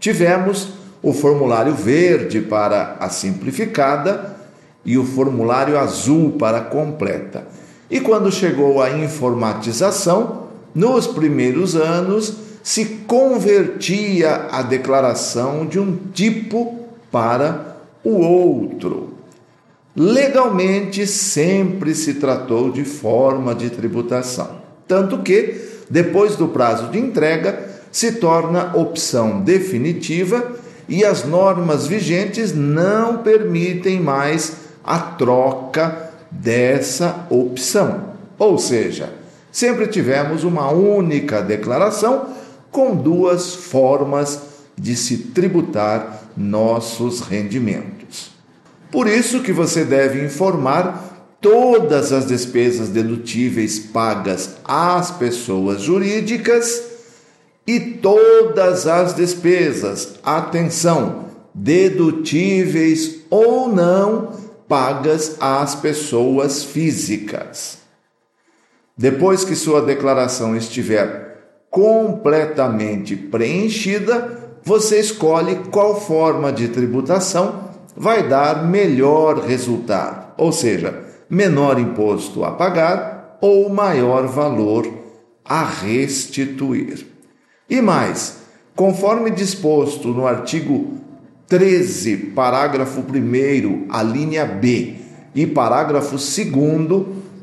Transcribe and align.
Tivemos 0.00 0.72
o 1.00 1.12
formulário 1.12 1.74
verde 1.74 2.40
para 2.40 2.96
a 2.98 3.08
simplificada 3.08 4.31
e 4.84 4.98
o 4.98 5.04
formulário 5.04 5.78
azul 5.78 6.32
para 6.32 6.60
completa. 6.60 7.46
E 7.90 8.00
quando 8.00 8.32
chegou 8.32 8.82
a 8.82 8.90
informatização, 8.90 10.48
nos 10.74 11.06
primeiros 11.06 11.76
anos 11.76 12.34
se 12.62 12.84
convertia 13.06 14.48
a 14.50 14.62
declaração 14.62 15.66
de 15.66 15.78
um 15.78 15.96
tipo 16.12 16.86
para 17.10 17.76
o 18.02 18.20
outro. 18.20 19.14
Legalmente 19.94 21.06
sempre 21.06 21.94
se 21.94 22.14
tratou 22.14 22.70
de 22.70 22.84
forma 22.84 23.54
de 23.54 23.68
tributação, 23.68 24.62
tanto 24.88 25.18
que, 25.18 25.60
depois 25.90 26.36
do 26.36 26.48
prazo 26.48 26.90
de 26.90 26.98
entrega, 26.98 27.70
se 27.90 28.12
torna 28.12 28.74
opção 28.74 29.42
definitiva 29.42 30.52
e 30.88 31.04
as 31.04 31.24
normas 31.24 31.86
vigentes 31.86 32.54
não 32.54 33.18
permitem 33.18 34.00
mais 34.00 34.62
a 34.84 34.98
troca 34.98 36.10
dessa 36.30 37.26
opção. 37.30 38.12
Ou 38.38 38.58
seja, 38.58 39.12
sempre 39.50 39.86
tivemos 39.86 40.44
uma 40.44 40.70
única 40.70 41.42
declaração 41.42 42.28
com 42.70 42.96
duas 42.96 43.54
formas 43.54 44.40
de 44.76 44.96
se 44.96 45.18
tributar 45.18 46.22
nossos 46.36 47.20
rendimentos. 47.20 48.30
Por 48.90 49.06
isso 49.06 49.42
que 49.42 49.52
você 49.52 49.84
deve 49.84 50.24
informar 50.24 51.12
todas 51.40 52.12
as 52.12 52.26
despesas 52.26 52.88
dedutíveis 52.88 53.78
pagas 53.78 54.56
às 54.64 55.10
pessoas 55.10 55.82
jurídicas 55.82 56.82
e 57.66 57.78
todas 57.78 58.86
as 58.86 59.14
despesas, 59.14 60.14
atenção, 60.22 61.26
dedutíveis 61.54 63.20
ou 63.30 63.68
não 63.68 64.41
pagas 64.72 65.36
às 65.38 65.74
pessoas 65.74 66.64
físicas. 66.64 67.76
Depois 68.96 69.44
que 69.44 69.54
sua 69.54 69.82
declaração 69.82 70.56
estiver 70.56 71.66
completamente 71.70 73.14
preenchida, 73.14 74.56
você 74.64 74.98
escolhe 74.98 75.56
qual 75.70 76.00
forma 76.00 76.50
de 76.50 76.68
tributação 76.68 77.68
vai 77.94 78.26
dar 78.26 78.66
melhor 78.66 79.40
resultado, 79.40 80.32
ou 80.38 80.50
seja, 80.50 81.04
menor 81.28 81.78
imposto 81.78 82.42
a 82.42 82.52
pagar 82.52 83.36
ou 83.42 83.68
maior 83.68 84.26
valor 84.26 84.90
a 85.44 85.64
restituir. 85.64 87.06
E 87.68 87.82
mais, 87.82 88.38
conforme 88.74 89.30
disposto 89.30 90.08
no 90.08 90.26
artigo 90.26 91.01
13, 91.52 92.16
parágrafo 92.34 93.02
1, 93.02 93.04
a 93.90 94.02
linha 94.02 94.46
B, 94.46 94.94
e 95.34 95.46
parágrafo 95.46 96.16
2 96.16 96.48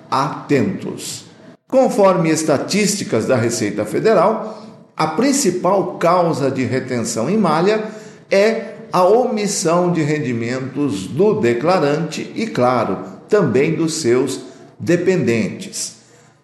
atentos. 0.09 1.25
Conforme 1.67 2.29
estatísticas 2.29 3.25
da 3.25 3.35
Receita 3.35 3.85
Federal, 3.85 4.63
a 4.95 5.07
principal 5.07 5.95
causa 5.97 6.49
de 6.49 6.63
retenção 6.63 7.29
em 7.29 7.37
malha 7.37 7.85
é 8.29 8.75
a 8.91 9.03
omissão 9.03 9.91
de 9.91 10.01
rendimentos 10.01 11.07
do 11.07 11.39
declarante 11.41 12.31
e, 12.35 12.47
claro, 12.47 12.99
também 13.27 13.75
dos 13.75 13.95
seus 13.95 14.41
dependentes. 14.79 15.95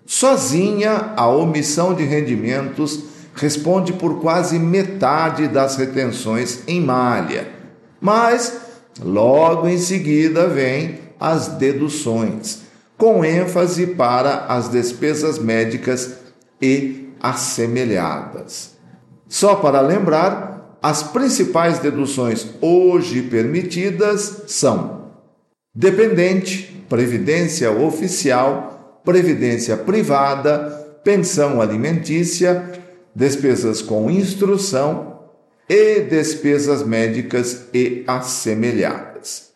Sozinha, 0.05 1.13
a 1.15 1.30
omissão 1.30 1.94
de 1.94 2.03
rendimentos 2.03 3.11
responde 3.33 3.94
por 3.94 4.19
quase 4.19 4.60
metade 4.60 5.48
das 5.48 5.75
retenções 5.75 6.63
em 6.68 6.81
malha. 6.81 7.48
Mas 8.00 8.60
logo 9.01 9.68
em 9.68 9.78
seguida 9.78 10.48
vem 10.48 11.00
as 11.19 11.48
deduções, 11.48 12.62
com 12.98 13.24
ênfase 13.24 13.88
para 13.88 14.45
as 14.48 14.69
despesas 14.69 15.38
médicas 15.38 16.16
e 16.62 17.10
assemelhadas. 17.22 18.75
Só 19.28 19.56
para 19.56 19.81
lembrar, 19.81 20.77
as 20.81 21.04
principais 21.04 21.80
deduções 21.80 22.48
hoje 22.60 23.22
permitidas 23.22 24.44
são 24.48 25.01
dependente, 25.74 26.86
previdência 26.89 27.72
oficial, 27.72 29.01
previdência 29.06 29.77
privada, 29.77 31.00
pensão 31.04 31.62
alimentícia, 31.62 32.81
despesas 33.16 33.81
com 33.81 34.10
instrução 34.10 35.19
e 35.69 36.02
despesas 36.02 36.84
médicas 36.84 37.68
e 37.74 38.04
assemelhadas. 38.08 39.52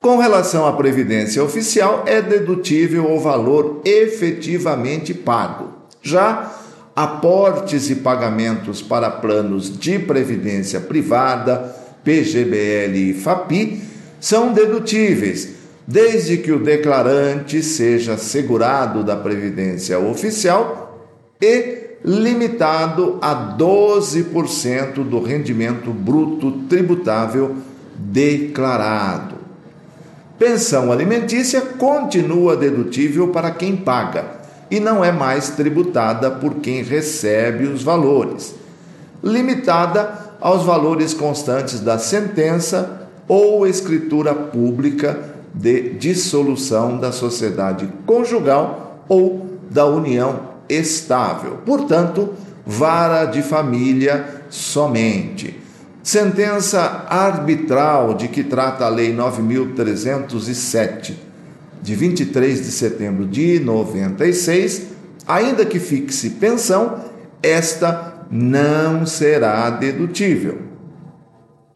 Com 0.03 0.17
relação 0.17 0.67
à 0.67 0.73
previdência 0.73 1.45
oficial, 1.45 2.05
é 2.07 2.23
dedutível 2.23 3.13
o 3.13 3.21
valor 3.21 3.83
efetivamente 3.85 5.13
pago. 5.13 5.75
Já 6.01 6.51
aportes 6.95 7.89
e 7.91 7.97
pagamentos 7.97 8.83
para 8.83 9.11
planos 9.11 9.79
de 9.79 9.99
previdência 9.99 10.81
privada, 10.81 11.75
PGBL 12.05 13.11
e 13.11 13.15
FAPI, 13.15 13.83
são 14.21 14.53
dedutíveis, 14.53 15.55
desde 15.87 16.39
que 16.39 16.53
o 16.53 16.63
declarante 16.63 17.63
seja 17.63 18.17
segurado 18.17 19.03
da 19.03 19.17
previdência 19.17 19.99
oficial 19.99 21.09
e 21.41 21.97
limitado 22.05 23.19
a 23.21 23.57
12% 23.57 25.05
do 25.05 25.23
rendimento 25.23 25.91
bruto 25.91 26.53
tributável 26.69 27.57
declarado. 27.97 29.37
Pensão 30.39 30.91
alimentícia 30.91 31.61
continua 31.61 32.57
dedutível 32.57 33.29
para 33.29 33.51
quem 33.51 33.77
paga 33.77 34.40
e 34.71 34.79
não 34.79 35.05
é 35.05 35.11
mais 35.11 35.51
tributada 35.51 36.31
por 36.31 36.57
quem 36.57 36.83
recebe 36.83 37.65
os 37.65 37.83
valores, 37.83 38.55
limitada 39.23 40.31
aos 40.41 40.63
valores 40.63 41.13
constantes 41.13 41.81
da 41.81 41.99
sentença 41.99 43.09
ou 43.27 43.67
escritura 43.67 44.35
pública 44.35 45.19
de 45.53 45.91
dissolução 45.91 46.99
da 46.99 47.13
sociedade 47.13 47.89
conjugal 48.07 49.05
ou 49.09 49.59
da 49.69 49.87
união 49.87 50.51
estável. 50.69 51.59
Portanto, 51.67 52.31
vara 52.65 53.25
de 53.25 53.43
família 53.43 54.43
somente. 54.49 55.59
Sentença 56.03 57.05
arbitral 57.09 58.15
de 58.15 58.29
que 58.29 58.43
trata 58.43 58.87
a 58.87 58.89
Lei 58.89 59.13
9307 59.13 61.30
de 61.83 61.95
23 61.95 62.65
de 62.65 62.71
setembro 62.71 63.27
de 63.27 63.59
96, 63.61 64.89
ainda 65.27 65.65
que 65.65 65.79
fixe 65.79 66.29
pensão, 66.31 67.05
esta 67.43 68.27
não 68.31 69.07
será 69.07 69.71
dedutível. 69.71 70.59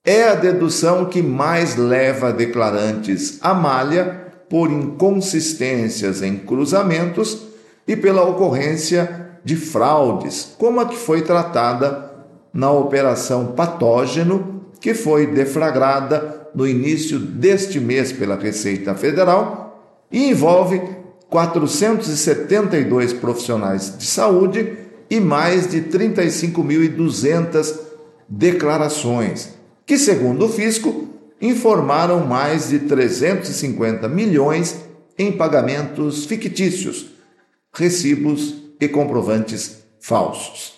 É 0.07 0.29
a 0.29 0.35
dedução 0.35 1.07
que 1.07 1.21
mais 1.21 1.77
leva 1.77 2.33
declarantes 2.33 3.39
à 3.43 3.53
malha 3.53 4.27
por 4.49 4.71
inconsistências 4.71 6.23
em 6.23 6.37
cruzamentos 6.37 7.48
e 7.89 7.97
pela 7.97 8.23
ocorrência 8.23 9.31
de 9.43 9.57
fraudes, 9.57 10.55
como 10.59 10.79
a 10.79 10.87
que 10.87 10.97
foi 10.97 11.23
tratada 11.23 12.13
na 12.53 12.71
operação 12.71 13.47
Patógeno, 13.47 14.67
que 14.79 14.93
foi 14.93 15.27
deflagrada 15.27 16.51
no 16.55 16.69
início 16.69 17.19
deste 17.19 17.81
mês 17.81 18.13
pela 18.13 18.37
Receita 18.37 18.95
Federal 18.95 20.05
e 20.13 20.29
envolve 20.29 20.83
472 21.31 23.15
profissionais 23.15 23.97
de 23.97 24.05
saúde 24.05 24.77
e 25.11 25.19
mais 25.19 25.67
de 25.67 25.81
35.200 25.81 27.75
declarações, 28.29 29.55
que, 29.87 29.97
segundo 29.97 30.45
o 30.45 30.49
fisco, 30.49 31.09
informaram 31.41 32.27
mais 32.27 32.69
de 32.69 32.81
350 32.81 34.09
milhões 34.09 34.77
em 35.19 35.33
pagamentos 35.33 36.27
fictícios 36.27 37.18
recibos 37.73 38.55
e 38.81 38.89
comprovantes 38.89 39.79
falsos. 40.01 40.75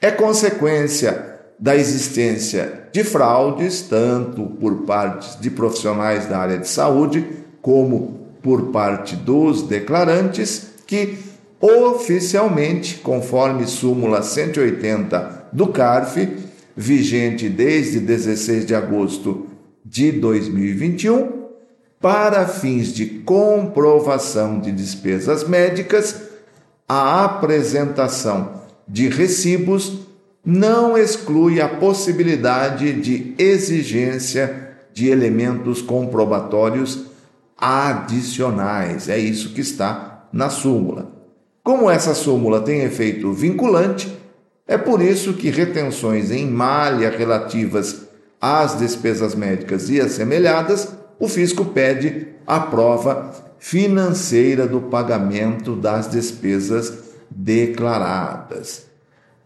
É 0.00 0.10
consequência 0.10 1.30
da 1.58 1.76
existência 1.76 2.88
de 2.92 3.04
fraudes, 3.04 3.82
tanto 3.82 4.44
por 4.44 4.82
parte 4.82 5.40
de 5.40 5.50
profissionais 5.50 6.26
da 6.26 6.38
área 6.38 6.58
de 6.58 6.68
saúde, 6.68 7.24
como 7.60 8.36
por 8.42 8.72
parte 8.72 9.14
dos 9.14 9.62
declarantes, 9.62 10.72
que 10.86 11.18
oficialmente, 11.60 12.96
conforme 12.96 13.66
súmula 13.68 14.22
180 14.22 15.50
do 15.52 15.68
CARF, 15.68 16.28
vigente 16.76 17.48
desde 17.48 18.00
16 18.00 18.66
de 18.66 18.74
agosto 18.74 19.46
de 19.84 20.10
2021, 20.10 21.41
para 22.02 22.48
fins 22.48 22.92
de 22.92 23.06
comprovação 23.06 24.58
de 24.58 24.72
despesas 24.72 25.46
médicas, 25.46 26.20
a 26.88 27.24
apresentação 27.24 28.60
de 28.88 29.08
recibos 29.08 30.00
não 30.44 30.98
exclui 30.98 31.60
a 31.60 31.68
possibilidade 31.68 32.92
de 32.94 33.34
exigência 33.38 34.70
de 34.92 35.08
elementos 35.08 35.80
comprobatórios 35.80 37.04
adicionais. 37.56 39.08
É 39.08 39.16
isso 39.16 39.54
que 39.54 39.60
está 39.60 40.26
na 40.32 40.50
súmula. 40.50 41.08
Como 41.62 41.88
essa 41.88 42.12
súmula 42.14 42.60
tem 42.60 42.82
efeito 42.82 43.32
vinculante, 43.32 44.12
é 44.66 44.76
por 44.76 45.00
isso 45.00 45.34
que 45.34 45.50
retenções 45.50 46.32
em 46.32 46.48
malha 46.50 47.10
relativas 47.10 48.08
às 48.40 48.76
despesas 48.76 49.36
médicas 49.36 49.88
e 49.88 50.00
assemelhadas 50.00 51.01
o 51.22 51.28
fisco 51.28 51.66
pede 51.66 52.26
a 52.44 52.58
prova 52.58 53.32
financeira 53.60 54.66
do 54.66 54.80
pagamento 54.80 55.76
das 55.76 56.10
despesas 56.10 56.92
declaradas. 57.30 58.86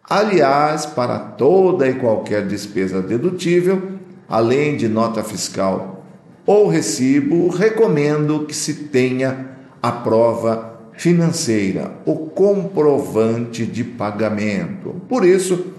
Aliás, 0.08 0.86
para 0.86 1.18
toda 1.18 1.86
e 1.86 1.92
qualquer 1.92 2.46
despesa 2.46 3.02
dedutível, 3.02 3.90
além 4.26 4.78
de 4.78 4.88
nota 4.88 5.22
fiscal 5.22 6.02
ou 6.46 6.66
recibo, 6.66 7.48
recomendo 7.50 8.46
que 8.46 8.54
se 8.54 8.72
tenha 8.72 9.50
a 9.82 9.92
prova 9.92 10.80
financeira, 10.94 11.92
o 12.06 12.16
comprovante 12.16 13.66
de 13.66 13.84
pagamento. 13.84 14.94
Por 15.10 15.26
isso, 15.26 15.74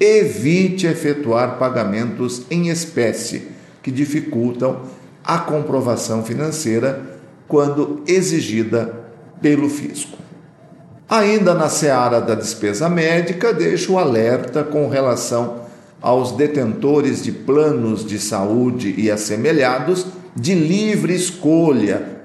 evite 0.00 0.86
efetuar 0.86 1.58
pagamentos 1.58 2.46
em 2.50 2.70
espécie 2.70 3.48
que 3.82 3.90
dificultam 3.90 4.96
a 5.26 5.38
comprovação 5.38 6.22
financeira 6.22 7.02
quando 7.48 8.02
exigida 8.06 8.94
pelo 9.40 9.68
fisco. 9.68 10.16
Ainda 11.08 11.54
na 11.54 11.68
seara 11.68 12.20
da 12.20 12.34
despesa 12.34 12.88
médica, 12.88 13.52
deixo 13.52 13.94
o 13.94 13.98
alerta 13.98 14.64
com 14.64 14.88
relação 14.88 15.66
aos 16.00 16.32
detentores 16.32 17.22
de 17.22 17.32
planos 17.32 18.04
de 18.04 18.18
saúde 18.18 18.94
e 18.96 19.10
assemelhados 19.10 20.06
de 20.34 20.54
livre 20.54 21.14
escolha, 21.14 22.16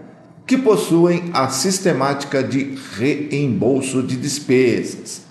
que 0.46 0.58
possuem 0.58 1.30
a 1.34 1.48
sistemática 1.50 2.44
de 2.44 2.78
reembolso 2.98 4.04
de 4.04 4.18
despesas. 4.18 5.22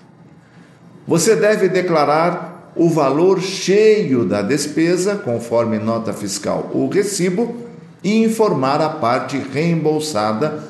Você 1.05 1.35
deve 1.35 1.67
declarar 1.67 2.71
o 2.75 2.89
valor 2.89 3.41
cheio 3.41 4.25
da 4.25 4.41
despesa, 4.41 5.15
conforme 5.15 5.77
nota 5.77 6.13
fiscal 6.13 6.71
ou 6.73 6.87
recibo, 6.87 7.55
e 8.03 8.23
informar 8.23 8.81
a 8.81 8.89
parte 8.89 9.37
reembolsada, 9.37 10.63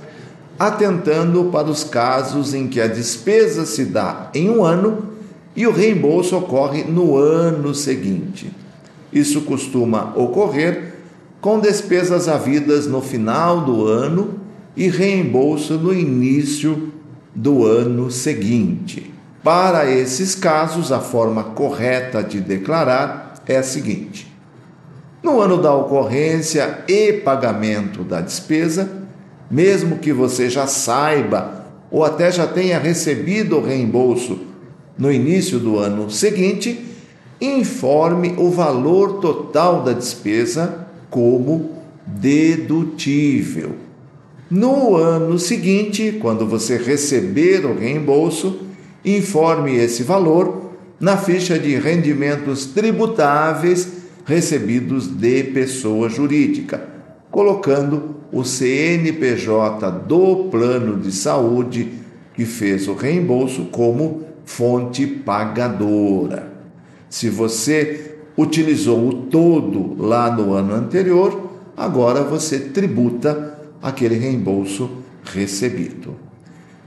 atentando 0.59 1.45
para 1.45 1.69
os 1.69 1.83
casos 1.83 2.53
em 2.53 2.67
que 2.67 2.79
a 2.79 2.87
despesa 2.87 3.65
se 3.65 3.85
dá 3.85 4.29
em 4.33 4.49
um 4.49 4.63
ano 4.63 5.09
e 5.55 5.65
o 5.65 5.71
reembolso 5.71 6.37
ocorre 6.37 6.83
no 6.83 7.17
ano 7.17 7.73
seguinte. 7.73 8.51
Isso 9.11 9.41
costuma 9.41 10.13
ocorrer 10.15 10.95
com 11.41 11.59
despesas 11.59 12.27
havidas 12.27 12.87
no 12.87 13.01
final 13.01 13.61
do 13.61 13.85
ano 13.85 14.39
e 14.75 14.87
reembolso 14.87 15.73
no 15.73 15.93
início 15.93 16.91
do 17.33 17.65
ano 17.65 18.11
seguinte. 18.11 19.11
Para 19.43 19.89
esses 19.89 20.35
casos, 20.35 20.91
a 20.91 20.99
forma 20.99 21.43
correta 21.43 22.23
de 22.23 22.39
declarar 22.39 23.33
é 23.47 23.57
a 23.57 23.63
seguinte: 23.63 24.30
no 25.23 25.39
ano 25.39 25.61
da 25.61 25.73
ocorrência 25.73 26.83
e 26.87 27.13
pagamento 27.13 28.03
da 28.03 28.21
despesa, 28.21 28.89
mesmo 29.49 29.97
que 29.97 30.11
você 30.11 30.49
já 30.49 30.65
saiba 30.65 31.65
ou 31.91 32.03
até 32.03 32.31
já 32.31 32.47
tenha 32.47 32.79
recebido 32.79 33.57
o 33.57 33.63
reembolso 33.63 34.39
no 34.97 35.11
início 35.11 35.59
do 35.59 35.77
ano 35.77 36.09
seguinte, 36.09 36.85
informe 37.39 38.35
o 38.37 38.49
valor 38.49 39.19
total 39.19 39.83
da 39.83 39.93
despesa 39.93 40.87
como 41.09 41.71
dedutível. 42.05 43.75
No 44.49 44.95
ano 44.95 45.39
seguinte, 45.39 46.17
quando 46.21 46.45
você 46.45 46.77
receber 46.77 47.65
o 47.65 47.77
reembolso, 47.77 48.59
informe 49.03 49.75
esse 49.75 50.03
valor 50.03 50.71
na 50.99 51.17
ficha 51.17 51.57
de 51.57 51.75
rendimentos 51.75 52.65
tributáveis 52.65 54.00
recebidos 54.25 55.07
de 55.07 55.43
pessoa 55.45 56.09
jurídica, 56.09 56.81
colocando 57.29 58.15
o 58.31 58.43
CNPJ 58.43 59.91
do 60.07 60.49
plano 60.49 60.99
de 60.99 61.11
saúde 61.11 61.93
que 62.33 62.45
fez 62.45 62.87
o 62.87 62.93
reembolso 62.93 63.65
como 63.65 64.23
fonte 64.45 65.05
pagadora. 65.05 66.51
Se 67.09 67.29
você 67.29 68.15
utilizou 68.37 69.07
o 69.07 69.13
todo 69.13 70.01
lá 70.01 70.33
no 70.33 70.53
ano 70.53 70.73
anterior, 70.73 71.51
agora 71.75 72.23
você 72.23 72.59
tributa 72.59 73.59
aquele 73.81 74.15
reembolso 74.15 74.89
recebido. 75.23 76.15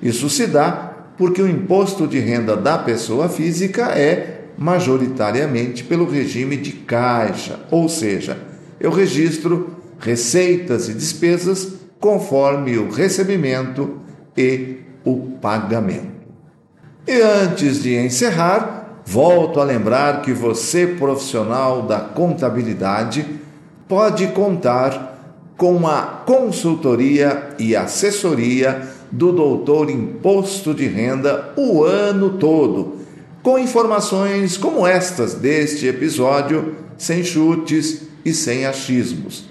Isso 0.02 0.28
se 0.28 0.46
dá 0.46 0.94
porque 1.16 1.40
o 1.40 1.48
imposto 1.48 2.06
de 2.06 2.18
renda 2.18 2.56
da 2.56 2.78
pessoa 2.78 3.28
física 3.28 3.90
é 3.90 4.33
majoritariamente 4.56 5.84
pelo 5.84 6.08
regime 6.08 6.56
de 6.56 6.72
caixa, 6.72 7.60
ou 7.70 7.88
seja, 7.88 8.38
eu 8.80 8.90
registro 8.90 9.76
receitas 9.98 10.88
e 10.88 10.94
despesas 10.94 11.72
conforme 11.98 12.76
o 12.76 12.90
recebimento 12.90 14.00
e 14.36 14.78
o 15.04 15.38
pagamento. 15.40 16.14
E 17.06 17.20
antes 17.20 17.82
de 17.82 17.96
encerrar, 17.96 19.00
volto 19.04 19.60
a 19.60 19.64
lembrar 19.64 20.22
que 20.22 20.32
você, 20.32 20.86
profissional 20.86 21.82
da 21.82 22.00
contabilidade, 22.00 23.26
pode 23.88 24.26
contar 24.28 25.14
com 25.56 25.86
a 25.86 26.02
consultoria 26.26 27.50
e 27.58 27.76
assessoria 27.76 28.88
do 29.10 29.32
doutor 29.32 29.88
Imposto 29.88 30.74
de 30.74 30.86
Renda 30.86 31.52
o 31.56 31.84
ano 31.84 32.30
todo, 32.30 32.96
com 33.44 33.56
informações 33.58 34.56
como 34.56 34.86
estas 34.86 35.34
deste 35.34 35.86
episódio, 35.86 36.76
sem 36.96 37.22
chutes 37.22 38.04
e 38.24 38.32
sem 38.32 38.64
achismos. 38.64 39.44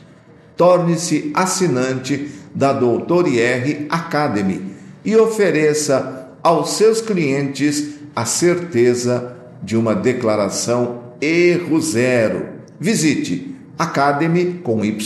Torne-se 0.58 1.32
assinante 1.36 2.32
da 2.56 2.74
Doutor 2.74 3.28
IR 3.28 3.86
Academy 3.90 4.74
e 5.06 5.16
ofereça 5.16 6.32
aos 6.42 6.72
seus 6.72 7.02
clientes 7.02 8.00
a 8.16 8.26
certeza 8.26 9.38
de 9.62 9.78
uma 9.78 9.94
declaração 9.94 11.04
erro 11.22 11.80
zero. 11.80 12.48
Visite 12.80 13.56
academy 13.78 14.60
com 14.64 14.84
y 14.84 14.98